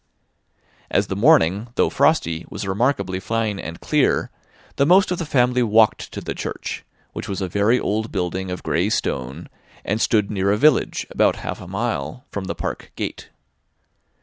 As 0.89 1.09
the 1.13 1.15
morning, 1.15 1.67
though 1.75 1.91
frosty, 1.91 2.47
was 2.49 2.65
remarkably 2.67 3.19
fine 3.19 3.59
and 3.59 3.79
clear, 3.79 4.31
the 4.77 4.85
most 4.87 5.11
of 5.11 5.19
the 5.19 5.27
family 5.27 5.61
walked 5.61 6.11
to 6.11 6.21
the 6.21 6.33
church, 6.33 6.83
which 7.13 7.29
was 7.29 7.39
a 7.39 7.47
very 7.47 7.79
old 7.79 8.11
building 8.11 8.49
of 8.49 8.63
gray 8.63 8.89
stone, 8.89 9.47
and 9.85 10.01
stood 10.01 10.31
near 10.31 10.51
a 10.51 10.57
village, 10.57 11.05
about 11.11 11.35
half 11.45 11.61
a 11.61 11.67
mile 11.67 12.25
from 12.31 12.45
the 12.45 12.55
park 12.55 12.91
gate. 12.95 13.29